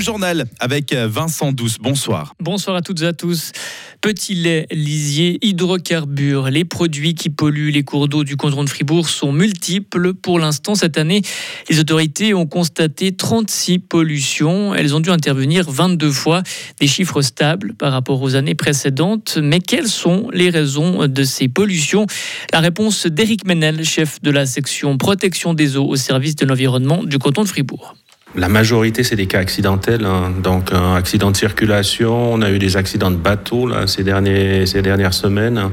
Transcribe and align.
Journal 0.00 0.46
avec 0.58 0.92
Vincent 0.94 1.52
Douce. 1.52 1.76
Bonsoir. 1.80 2.34
Bonsoir 2.40 2.76
à 2.76 2.82
toutes 2.82 3.02
et 3.02 3.06
à 3.06 3.12
tous. 3.12 3.52
Petit 4.00 4.34
lait, 4.34 4.66
lisier, 4.70 5.38
hydrocarbures, 5.42 6.48
les 6.48 6.64
produits 6.64 7.14
qui 7.14 7.28
polluent 7.28 7.70
les 7.70 7.82
cours 7.82 8.08
d'eau 8.08 8.24
du 8.24 8.36
canton 8.36 8.64
de 8.64 8.70
Fribourg 8.70 9.10
sont 9.10 9.30
multiples. 9.30 10.14
Pour 10.14 10.38
l'instant, 10.38 10.74
cette 10.74 10.96
année, 10.96 11.20
les 11.68 11.80
autorités 11.80 12.32
ont 12.32 12.46
constaté 12.46 13.12
36 13.12 13.78
pollutions. 13.78 14.74
Elles 14.74 14.94
ont 14.94 15.00
dû 15.00 15.10
intervenir 15.10 15.70
22 15.70 16.10
fois, 16.10 16.42
des 16.80 16.86
chiffres 16.86 17.20
stables 17.20 17.74
par 17.74 17.92
rapport 17.92 18.22
aux 18.22 18.36
années 18.36 18.54
précédentes. 18.54 19.38
Mais 19.42 19.60
quelles 19.60 19.88
sont 19.88 20.30
les 20.32 20.48
raisons 20.48 21.06
de 21.06 21.22
ces 21.22 21.48
pollutions? 21.48 22.06
La 22.54 22.60
réponse 22.60 23.06
d'Éric 23.06 23.46
Menel, 23.46 23.84
chef 23.84 24.22
de 24.22 24.30
la 24.30 24.46
section 24.46 24.96
protection 24.96 25.52
des 25.52 25.76
eaux 25.76 25.86
au 25.86 25.96
service 25.96 26.36
de 26.36 26.46
l'environnement 26.46 27.04
du 27.04 27.18
canton 27.18 27.42
de 27.42 27.48
Fribourg. 27.48 27.94
La 28.36 28.48
majorité, 28.48 29.02
c'est 29.02 29.16
des 29.16 29.26
cas 29.26 29.40
accidentels. 29.40 30.04
Hein. 30.04 30.32
Donc, 30.42 30.72
un 30.72 30.94
accident 30.94 31.32
de 31.32 31.36
circulation. 31.36 32.32
On 32.32 32.42
a 32.42 32.50
eu 32.50 32.60
des 32.60 32.76
accidents 32.76 33.10
de 33.10 33.16
bateau 33.16 33.68
ces, 33.86 34.04
derniers, 34.04 34.66
ces 34.66 34.82
dernières 34.82 35.14
semaines. 35.14 35.70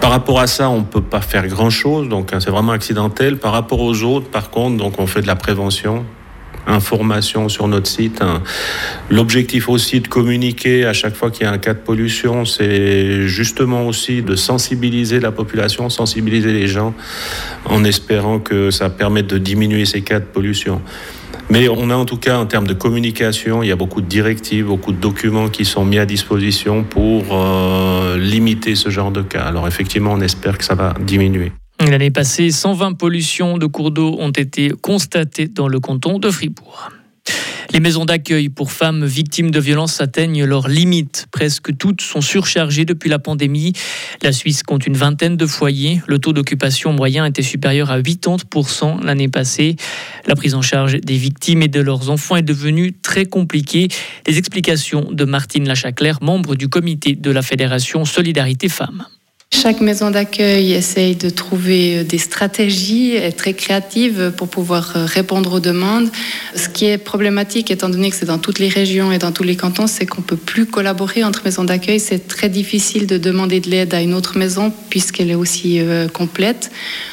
Par 0.00 0.10
rapport 0.10 0.40
à 0.40 0.46
ça, 0.46 0.68
on 0.68 0.80
ne 0.80 0.84
peut 0.84 1.00
pas 1.00 1.22
faire 1.22 1.46
grand-chose. 1.46 2.08
Donc, 2.10 2.34
hein, 2.34 2.40
c'est 2.40 2.50
vraiment 2.50 2.72
accidentel. 2.72 3.38
Par 3.38 3.52
rapport 3.52 3.80
aux 3.80 4.02
autres, 4.02 4.28
par 4.28 4.50
contre, 4.50 4.76
donc, 4.76 4.98
on 4.98 5.06
fait 5.06 5.22
de 5.22 5.26
la 5.26 5.36
prévention 5.36 6.04
information 6.66 7.48
sur 7.48 7.68
notre 7.68 7.86
site. 7.86 8.22
Hein. 8.22 8.42
L'objectif 9.10 9.68
aussi 9.68 10.00
de 10.00 10.08
communiquer 10.08 10.86
à 10.86 10.92
chaque 10.92 11.14
fois 11.14 11.30
qu'il 11.30 11.44
y 11.44 11.46
a 11.46 11.52
un 11.52 11.58
cas 11.58 11.74
de 11.74 11.78
pollution, 11.78 12.44
c'est 12.44 13.26
justement 13.26 13.86
aussi 13.86 14.22
de 14.22 14.34
sensibiliser 14.34 15.20
la 15.20 15.32
population, 15.32 15.90
sensibiliser 15.90 16.52
les 16.52 16.66
gens, 16.66 16.94
en 17.66 17.84
espérant 17.84 18.38
que 18.38 18.70
ça 18.70 18.88
permette 18.90 19.26
de 19.26 19.38
diminuer 19.38 19.84
ces 19.84 20.02
cas 20.02 20.20
de 20.20 20.24
pollution. 20.24 20.80
Mais 21.54 21.68
on 21.68 21.88
a 21.88 21.94
en 21.94 22.04
tout 22.04 22.16
cas, 22.16 22.36
en 22.36 22.46
termes 22.46 22.66
de 22.66 22.72
communication, 22.74 23.62
il 23.62 23.68
y 23.68 23.70
a 23.70 23.76
beaucoup 23.76 24.00
de 24.00 24.08
directives, 24.08 24.66
beaucoup 24.66 24.90
de 24.90 24.96
documents 24.96 25.48
qui 25.48 25.64
sont 25.64 25.84
mis 25.84 25.98
à 25.98 26.04
disposition 26.04 26.82
pour 26.82 27.26
euh, 27.30 28.18
limiter 28.18 28.74
ce 28.74 28.88
genre 28.88 29.12
de 29.12 29.22
cas. 29.22 29.44
Alors 29.44 29.68
effectivement, 29.68 30.14
on 30.14 30.20
espère 30.20 30.58
que 30.58 30.64
ça 30.64 30.74
va 30.74 30.94
diminuer. 30.98 31.52
L'année 31.78 32.10
passée, 32.10 32.50
120 32.50 32.94
pollutions 32.94 33.56
de 33.56 33.66
cours 33.66 33.92
d'eau 33.92 34.16
ont 34.18 34.32
été 34.32 34.72
constatées 34.82 35.46
dans 35.46 35.68
le 35.68 35.78
canton 35.78 36.18
de 36.18 36.28
Fribourg. 36.28 36.90
Les 37.74 37.80
maisons 37.80 38.04
d'accueil 38.04 38.50
pour 38.50 38.70
femmes 38.70 39.04
victimes 39.04 39.50
de 39.50 39.58
violences 39.58 40.00
atteignent 40.00 40.44
leurs 40.44 40.68
limites. 40.68 41.26
Presque 41.32 41.76
toutes 41.76 42.02
sont 42.02 42.20
surchargées 42.20 42.84
depuis 42.84 43.10
la 43.10 43.18
pandémie. 43.18 43.72
La 44.22 44.30
Suisse 44.30 44.62
compte 44.62 44.86
une 44.86 44.96
vingtaine 44.96 45.36
de 45.36 45.44
foyers. 45.44 46.00
Le 46.06 46.20
taux 46.20 46.32
d'occupation 46.32 46.92
moyen 46.92 47.26
était 47.26 47.42
supérieur 47.42 47.90
à 47.90 48.00
80% 48.00 49.02
l'année 49.04 49.28
passée. 49.28 49.74
La 50.26 50.34
prise 50.34 50.54
en 50.54 50.62
charge 50.62 51.00
des 51.00 51.16
victimes 51.16 51.62
et 51.62 51.68
de 51.68 51.80
leurs 51.80 52.10
enfants 52.10 52.36
est 52.36 52.42
devenue 52.42 52.92
très 52.92 53.26
compliquée. 53.26 53.88
Les 54.26 54.38
explications 54.38 55.08
de 55.10 55.24
Martine 55.24 55.68
Lachaclaire, 55.68 56.18
membre 56.22 56.54
du 56.54 56.68
comité 56.68 57.14
de 57.14 57.30
la 57.30 57.42
Fédération 57.42 58.04
Solidarité 58.04 58.68
Femmes. 58.68 59.04
Chaque 59.52 59.80
maison 59.80 60.10
d'accueil 60.10 60.72
essaye 60.72 61.14
de 61.14 61.30
trouver 61.30 62.02
des 62.02 62.18
stratégies 62.18 63.14
très 63.36 63.54
créatives 63.54 64.32
pour 64.36 64.48
pouvoir 64.48 64.96
euh, 64.96 65.04
répondre 65.04 65.52
aux 65.54 65.60
demandes. 65.60 66.08
Ce 66.54 66.68
qui 66.68 66.86
est 66.86 66.98
problématique, 66.98 67.70
étant 67.70 67.88
donné 67.88 68.10
que 68.10 68.16
c'est 68.16 68.26
dans 68.26 68.38
toutes 68.38 68.58
les 68.58 68.68
régions 68.68 69.12
et 69.12 69.18
dans 69.18 69.32
tous 69.32 69.42
les 69.42 69.56
cantons, 69.56 69.86
c'est 69.86 70.06
qu'on 70.06 70.22
peut 70.22 70.36
plus 70.36 70.66
collaborer 70.66 71.24
entre 71.24 71.42
maisons 71.44 71.64
d'accueil. 71.64 72.00
C'est 72.00 72.28
très 72.28 72.48
difficile 72.48 73.06
de 73.06 73.18
demander 73.18 73.60
de 73.60 73.70
l'aide 73.70 73.94
à 73.94 74.00
une 74.00 74.14
autre 74.14 74.38
maison 74.38 74.72
puisqu'elle 74.90 75.30
est 75.30 75.34
aussi 75.34 75.80
euh, 75.80 76.08
complète. 76.08 76.70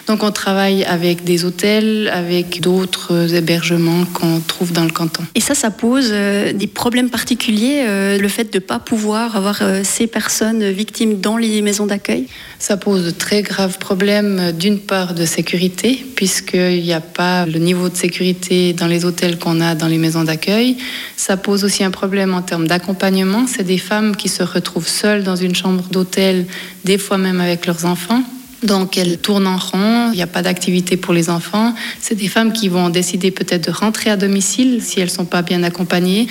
Donc 0.07 0.23
on 0.23 0.31
travaille 0.31 0.83
avec 0.83 1.23
des 1.23 1.45
hôtels, 1.45 2.09
avec 2.13 2.61
d'autres 2.61 3.33
hébergements 3.33 4.05
qu'on 4.13 4.39
trouve 4.39 4.71
dans 4.71 4.83
le 4.83 4.91
canton. 4.91 5.23
Et 5.35 5.41
ça, 5.41 5.55
ça 5.55 5.71
pose 5.71 6.11
des 6.11 6.67
problèmes 6.67 7.09
particuliers, 7.09 7.85
le 8.17 8.27
fait 8.27 8.51
de 8.51 8.57
ne 8.57 8.63
pas 8.63 8.79
pouvoir 8.79 9.35
avoir 9.35 9.61
ces 9.83 10.07
personnes 10.07 10.69
victimes 10.69 11.19
dans 11.19 11.37
les 11.37 11.61
maisons 11.61 11.85
d'accueil? 11.85 12.27
Ça 12.59 12.77
pose 12.77 13.05
de 13.05 13.11
très 13.11 13.41
graves 13.41 13.77
problèmes, 13.77 14.51
d'une 14.51 14.79
part 14.79 15.13
de 15.13 15.25
sécurité, 15.25 16.05
puisqu'il 16.15 16.81
n'y 16.83 16.93
a 16.93 17.01
pas 17.01 17.45
le 17.45 17.59
niveau 17.59 17.89
de 17.89 17.95
sécurité 17.95 18.73
dans 18.73 18.87
les 18.87 19.05
hôtels 19.05 19.30
qu'on 19.37 19.61
a 19.61 19.75
dans 19.75 19.87
les 19.87 19.97
maisons 19.97 20.23
d'accueil. 20.23 20.77
Ça 21.17 21.37
pose 21.37 21.63
aussi 21.63 21.83
un 21.83 21.91
problème 21.91 22.33
en 22.33 22.41
termes 22.41 22.67
d'accompagnement. 22.67 23.47
C'est 23.47 23.63
des 23.63 23.77
femmes 23.77 24.15
qui 24.15 24.29
se 24.29 24.43
retrouvent 24.43 24.87
seules 24.87 25.23
dans 25.23 25.35
une 25.35 25.55
chambre 25.55 25.83
d'hôtel, 25.89 26.45
des 26.83 26.97
fois 26.97 27.17
même 27.17 27.41
avec 27.41 27.65
leurs 27.65 27.85
enfants. 27.85 28.23
Donc 28.63 28.97
elles 28.97 29.17
tournent 29.17 29.47
en 29.47 29.57
rond, 29.57 30.11
il 30.11 30.15
n'y 30.15 30.21
a 30.21 30.27
pas 30.27 30.43
d'activité 30.43 30.95
pour 30.95 31.13
les 31.13 31.29
enfants. 31.29 31.73
C'est 31.99 32.15
des 32.15 32.27
femmes 32.27 32.53
qui 32.53 32.69
vont 32.69 32.89
décider 32.89 33.31
peut-être 33.31 33.67
de 33.67 33.71
rentrer 33.71 34.09
à 34.09 34.17
domicile 34.17 34.81
si 34.81 34.99
elles 34.99 35.07
ne 35.07 35.13
sont 35.13 35.25
pas 35.25 35.41
bien 35.41 35.63
accompagnées, 35.63 36.27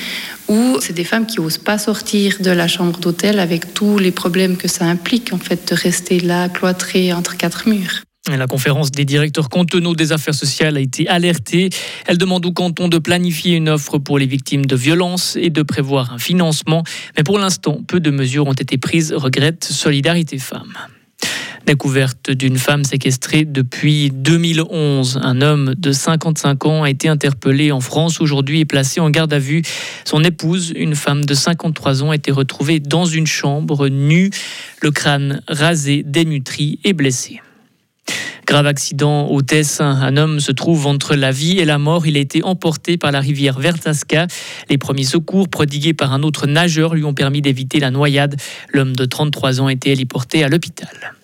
ou 0.49 0.79
c'est 0.81 0.93
des 0.93 1.05
femmes 1.05 1.27
qui 1.27 1.41
n'osent 1.41 1.59
pas 1.59 1.79
sortir 1.79 2.37
de 2.41 2.51
la 2.51 2.69
chambre 2.69 3.01
d'hôtel 3.01 3.41
avec 3.41 3.75
tous 3.75 3.99
les 3.99 4.13
problèmes 4.13 4.57
que 4.57 4.69
ça 4.69 4.85
implique 4.85 5.33
en 5.33 5.39
fait 5.39 5.69
de 5.71 5.75
rester 5.75 6.21
là 6.21 6.49
cloîtrée 6.49 7.13
entre 7.13 7.37
quatre 7.37 7.69
murs. 7.69 8.03
La 8.29 8.47
conférence 8.47 8.91
des 8.91 9.07
directeurs 9.07 9.49
cantonaux 9.49 9.95
des 9.95 10.13
affaires 10.13 10.35
sociales 10.35 10.77
a 10.77 10.81
été 10.81 11.09
alertée. 11.09 11.71
Elle 12.07 12.19
demande 12.19 12.45
au 12.45 12.53
canton 12.53 12.89
de 12.89 12.99
planifier 12.99 13.57
une 13.57 13.71
offre 13.71 13.97
pour 13.97 14.19
les 14.19 14.27
victimes 14.27 14.67
de 14.67 14.77
violences 14.77 15.37
et 15.41 15.49
de 15.49 15.63
prévoir 15.63 16.13
un 16.13 16.19
financement. 16.19 16.85
Mais 17.17 17.25
pour 17.25 17.39
l'instant, 17.39 17.81
peu 17.87 17.99
de 17.99 18.11
mesures 18.11 18.47
ont 18.47 18.53
été 18.53 18.77
prises, 18.77 19.15
regrette 19.15 19.65
Solidarité 19.65 20.39
Femmes. 20.39 20.77
Découverte 21.67 22.31
d'une 22.31 22.59
femme 22.59 22.85
séquestrée 22.85 23.47
depuis 23.47 24.11
2011. 24.11 25.21
Un 25.23 25.41
homme 25.41 25.75
de 25.75 25.91
55 25.91 26.67
ans 26.67 26.83
a 26.83 26.91
été 26.91 27.09
interpellé 27.09 27.73
en 27.73 27.81
France 27.81 28.21
aujourd'hui 28.21 28.61
et 28.61 28.65
placé 28.67 29.01
en 29.01 29.09
garde 29.09 29.33
à 29.33 29.39
vue. 29.39 29.63
Son 30.05 30.23
épouse, 30.25 30.73
une 30.77 30.95
femme 30.95 31.25
de 31.25 31.33
53 31.35 32.03
ans, 32.03 32.11
a 32.11 32.17
été 32.17 32.33
retrouvée 32.33 32.81
dans 32.81 33.07
une 33.07 33.27
chambre 33.27 33.89
nue, 33.89 34.31
le 34.83 34.91
crâne 34.91 35.41
rasé, 35.49 36.03
dénutri 36.05 36.81
et 36.85 36.93
blessé. 36.93 37.41
Grave 38.51 38.67
accident 38.67 39.29
au 39.29 39.43
Tessin. 39.43 39.93
Un 40.03 40.17
homme 40.17 40.41
se 40.41 40.51
trouve 40.51 40.89
entre 40.89 41.15
la 41.15 41.31
vie 41.31 41.61
et 41.61 41.65
la 41.65 41.79
mort. 41.79 42.09
Il 42.09 42.17
a 42.17 42.19
été 42.19 42.43
emporté 42.43 42.97
par 42.97 43.13
la 43.13 43.21
rivière 43.21 43.61
Vertasca. 43.61 44.27
Les 44.69 44.77
premiers 44.77 45.05
secours 45.05 45.49
prodigués 45.49 45.95
par 45.95 46.13
un 46.13 46.25
autre 46.25 46.49
nageur 46.49 46.97
lui 46.97 47.05
ont 47.05 47.15
permis 47.15 47.43
d'éviter 47.43 47.79
la 47.79 47.93
noyade. 47.93 48.35
L'homme 48.73 48.97
de 48.97 49.05
33 49.05 49.61
ans 49.61 49.69
a 49.69 49.73
été 49.73 49.93
héliporté 49.93 50.43
à 50.43 50.49
l'hôpital. 50.49 51.15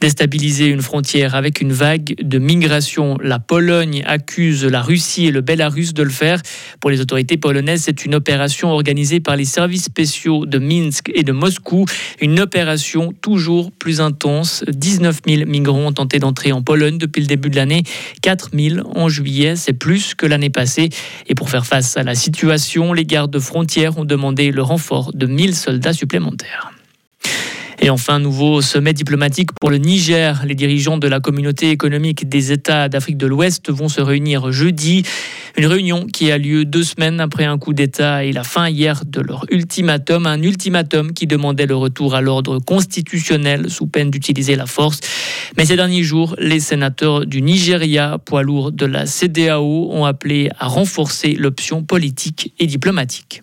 Déstabiliser 0.00 0.66
une 0.66 0.82
frontière 0.82 1.34
avec 1.34 1.60
une 1.60 1.72
vague 1.72 2.14
de 2.22 2.38
migration. 2.38 3.18
La 3.22 3.38
Pologne 3.38 4.02
accuse 4.06 4.64
la 4.64 4.80
Russie 4.80 5.26
et 5.26 5.30
le 5.30 5.40
Bélarus 5.40 5.92
de 5.92 6.02
le 6.02 6.10
faire. 6.10 6.40
Pour 6.80 6.90
les 6.90 7.00
autorités 7.00 7.36
polonaises, 7.36 7.82
c'est 7.82 8.04
une 8.04 8.14
opération 8.14 8.70
organisée 8.70 9.20
par 9.20 9.34
les 9.34 9.44
services 9.44 9.84
spéciaux 9.84 10.46
de 10.46 10.58
Minsk 10.58 11.10
et 11.14 11.24
de 11.24 11.32
Moscou. 11.32 11.84
Une 12.20 12.38
opération 12.38 13.12
toujours 13.20 13.72
plus 13.72 14.00
intense. 14.00 14.64
19 14.68 15.20
000 15.26 15.50
migrants 15.50 15.86
ont 15.86 15.92
tenté 15.92 16.20
d'entrer 16.20 16.52
en 16.52 16.62
Pologne 16.62 16.98
depuis 16.98 17.20
le 17.20 17.26
début 17.26 17.50
de 17.50 17.56
l'année. 17.56 17.82
4 18.22 18.50
000 18.54 18.88
en 18.94 19.08
juillet, 19.08 19.56
c'est 19.56 19.72
plus 19.72 20.14
que 20.14 20.26
l'année 20.26 20.50
passée. 20.50 20.90
Et 21.26 21.34
pour 21.34 21.50
faire 21.50 21.66
face 21.66 21.96
à 21.96 22.04
la 22.04 22.14
situation, 22.14 22.92
les 22.92 23.04
gardes 23.04 23.38
frontières 23.40 23.98
ont 23.98 24.04
demandé 24.04 24.52
le 24.52 24.62
renfort 24.62 25.12
de 25.12 25.26
1000 25.26 25.56
soldats 25.56 25.92
supplémentaires. 25.92 26.77
Et 27.80 27.90
enfin, 27.90 28.18
nouveau 28.18 28.60
sommet 28.60 28.92
diplomatique 28.92 29.50
pour 29.60 29.70
le 29.70 29.78
Niger. 29.78 30.42
Les 30.44 30.56
dirigeants 30.56 30.98
de 30.98 31.06
la 31.06 31.20
communauté 31.20 31.70
économique 31.70 32.28
des 32.28 32.50
États 32.50 32.88
d'Afrique 32.88 33.16
de 33.16 33.26
l'Ouest 33.26 33.70
vont 33.70 33.88
se 33.88 34.00
réunir 34.00 34.50
jeudi. 34.50 35.04
Une 35.56 35.66
réunion 35.66 36.06
qui 36.06 36.32
a 36.32 36.38
lieu 36.38 36.64
deux 36.64 36.82
semaines 36.82 37.20
après 37.20 37.44
un 37.44 37.56
coup 37.56 37.72
d'État 37.72 38.24
et 38.24 38.32
la 38.32 38.42
fin 38.42 38.68
hier 38.68 39.04
de 39.06 39.20
leur 39.20 39.46
ultimatum. 39.50 40.26
Un 40.26 40.42
ultimatum 40.42 41.12
qui 41.12 41.28
demandait 41.28 41.66
le 41.66 41.76
retour 41.76 42.16
à 42.16 42.20
l'ordre 42.20 42.58
constitutionnel 42.58 43.70
sous 43.70 43.86
peine 43.86 44.10
d'utiliser 44.10 44.56
la 44.56 44.66
force. 44.66 44.98
Mais 45.56 45.64
ces 45.64 45.76
derniers 45.76 46.02
jours, 46.02 46.34
les 46.38 46.60
sénateurs 46.60 47.26
du 47.26 47.42
Nigeria, 47.42 48.18
poids 48.24 48.42
lourd 48.42 48.72
de 48.72 48.86
la 48.86 49.06
CDAO, 49.06 49.90
ont 49.92 50.04
appelé 50.04 50.50
à 50.58 50.66
renforcer 50.66 51.34
l'option 51.34 51.84
politique 51.84 52.52
et 52.58 52.66
diplomatique. 52.66 53.42